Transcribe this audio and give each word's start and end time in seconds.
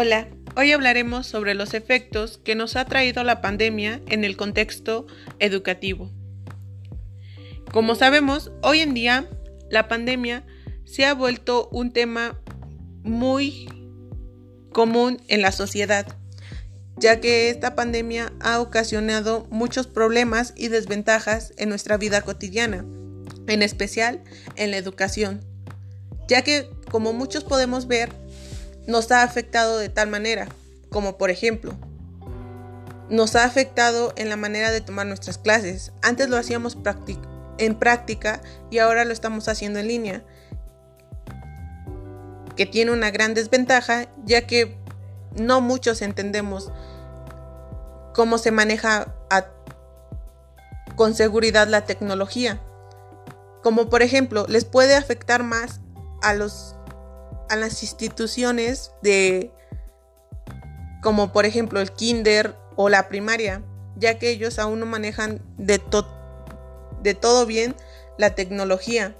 Hola, 0.00 0.28
hoy 0.54 0.70
hablaremos 0.70 1.26
sobre 1.26 1.54
los 1.54 1.74
efectos 1.74 2.38
que 2.44 2.54
nos 2.54 2.76
ha 2.76 2.84
traído 2.84 3.24
la 3.24 3.40
pandemia 3.40 4.00
en 4.06 4.22
el 4.22 4.36
contexto 4.36 5.08
educativo. 5.40 6.12
Como 7.72 7.96
sabemos, 7.96 8.52
hoy 8.62 8.78
en 8.78 8.94
día 8.94 9.28
la 9.72 9.88
pandemia 9.88 10.46
se 10.84 11.04
ha 11.04 11.14
vuelto 11.14 11.68
un 11.72 11.92
tema 11.92 12.40
muy 13.02 13.66
común 14.70 15.20
en 15.26 15.42
la 15.42 15.50
sociedad, 15.50 16.06
ya 16.96 17.18
que 17.18 17.50
esta 17.50 17.74
pandemia 17.74 18.32
ha 18.38 18.60
ocasionado 18.60 19.48
muchos 19.50 19.88
problemas 19.88 20.54
y 20.56 20.68
desventajas 20.68 21.52
en 21.56 21.70
nuestra 21.70 21.96
vida 21.96 22.22
cotidiana, 22.22 22.86
en 23.48 23.62
especial 23.62 24.22
en 24.54 24.70
la 24.70 24.76
educación, 24.76 25.40
ya 26.28 26.42
que 26.42 26.70
como 26.88 27.12
muchos 27.12 27.42
podemos 27.42 27.88
ver, 27.88 28.10
nos 28.88 29.12
ha 29.12 29.22
afectado 29.22 29.76
de 29.76 29.90
tal 29.90 30.08
manera, 30.08 30.48
como 30.90 31.18
por 31.18 31.30
ejemplo, 31.30 31.74
nos 33.10 33.36
ha 33.36 33.44
afectado 33.44 34.14
en 34.16 34.30
la 34.30 34.36
manera 34.36 34.70
de 34.70 34.80
tomar 34.80 35.06
nuestras 35.06 35.36
clases. 35.36 35.92
Antes 36.02 36.30
lo 36.30 36.38
hacíamos 36.38 36.78
en 37.58 37.78
práctica 37.78 38.40
y 38.70 38.78
ahora 38.78 39.04
lo 39.04 39.12
estamos 39.12 39.46
haciendo 39.46 39.78
en 39.78 39.88
línea, 39.88 40.24
que 42.56 42.64
tiene 42.64 42.90
una 42.90 43.10
gran 43.10 43.34
desventaja 43.34 44.08
ya 44.24 44.46
que 44.46 44.78
no 45.36 45.60
muchos 45.60 46.00
entendemos 46.00 46.72
cómo 48.14 48.38
se 48.38 48.50
maneja 48.50 49.14
con 50.96 51.14
seguridad 51.14 51.68
la 51.68 51.84
tecnología. 51.84 52.58
Como 53.62 53.90
por 53.90 54.00
ejemplo, 54.00 54.46
les 54.48 54.64
puede 54.64 54.96
afectar 54.96 55.42
más 55.42 55.80
a 56.22 56.32
los 56.32 56.74
a 57.48 57.56
las 57.56 57.82
instituciones 57.82 58.92
de 59.02 59.52
como 61.02 61.32
por 61.32 61.46
ejemplo 61.46 61.80
el 61.80 61.92
kinder 61.92 62.54
o 62.76 62.88
la 62.88 63.08
primaria, 63.08 63.62
ya 63.96 64.18
que 64.18 64.30
ellos 64.30 64.58
aún 64.58 64.80
no 64.80 64.86
manejan 64.86 65.40
de, 65.56 65.80
de 67.02 67.14
todo 67.14 67.46
bien 67.46 67.74
la 68.18 68.34
tecnología. 68.34 69.16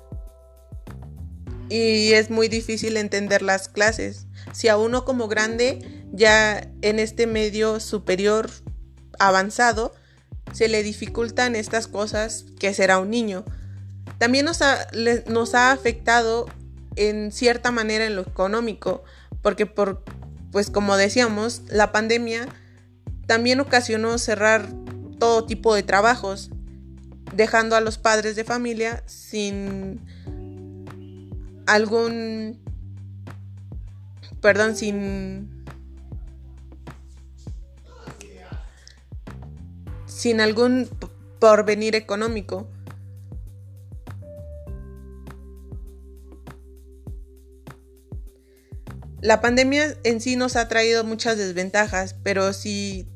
Y 1.69 2.12
es 2.12 2.30
muy 2.30 2.48
difícil 2.48 2.97
entender 2.97 3.42
las 3.42 3.69
clases. 3.69 4.27
Si 4.52 4.69
a 4.69 4.77
uno 4.77 5.05
como 5.05 5.28
grande, 5.28 6.06
ya 6.12 6.70
en 6.83 6.98
este 6.98 7.27
medio 7.27 7.78
superior 7.80 8.50
avanzado, 9.19 9.95
se 10.52 10.69
le 10.69 10.83
dificultan 10.83 11.56
estas 11.56 11.86
cosas 11.86 12.47
que 12.58 12.72
será 12.72 12.98
un 12.98 13.11
niño. 13.11 13.45
También 14.19 14.47
nos 14.47 14.62
ha, 14.62 14.86
nos 15.27 15.55
ha 15.55 15.72
afectado 15.72 16.47
en 16.98 17.32
cierta 17.32 17.70
manera 17.70 18.04
en 18.04 18.16
lo 18.16 18.22
económico, 18.22 19.04
porque 19.42 19.66
por, 19.66 20.04
pues 20.50 20.70
como 20.70 20.96
decíamos, 20.96 21.62
la 21.68 21.92
pandemia 21.92 22.48
también 23.27 23.60
ocasionó 23.60 24.18
cerrar 24.18 24.68
todo 25.18 25.44
tipo 25.44 25.74
de 25.74 25.82
trabajos, 25.82 26.50
dejando 27.34 27.77
a 27.77 27.80
los 27.80 27.98
padres 27.98 28.36
de 28.36 28.44
familia 28.44 29.02
sin 29.06 30.00
algún, 31.66 32.58
perdón, 34.40 34.77
sin, 34.77 35.64
sin 40.06 40.40
algún 40.40 40.88
porvenir 41.38 41.94
económico. 41.94 42.66
La 49.20 49.41
pandemia 49.41 49.97
en 50.05 50.20
sí 50.20 50.36
nos 50.36 50.56
ha 50.56 50.69
traído 50.69 51.02
muchas 51.05 51.36
desventajas, 51.36 52.14
pero 52.22 52.52
si, 52.52 53.08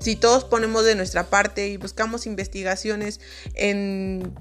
si 0.00 0.16
todos 0.16 0.44
ponemos 0.44 0.84
de 0.84 0.94
nuestra 0.94 1.30
parte 1.30 1.68
y 1.68 1.76
buscamos 1.78 2.26
investigaciones 2.26 3.20
en 3.54 4.34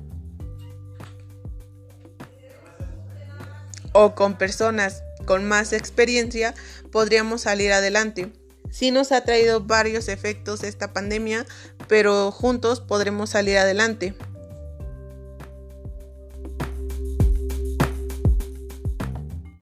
o 3.93 4.15
con 4.15 4.37
personas 4.37 5.03
con 5.25 5.45
más 5.45 5.73
experiencia, 5.73 6.53
podríamos 6.91 7.41
salir 7.41 7.71
adelante. 7.71 8.31
Sí 8.69 8.91
nos 8.91 9.11
ha 9.11 9.21
traído 9.23 9.61
varios 9.61 10.07
efectos 10.07 10.63
esta 10.63 10.93
pandemia, 10.93 11.45
pero 11.87 12.31
juntos 12.31 12.79
podremos 12.79 13.29
salir 13.29 13.57
adelante. 13.57 14.15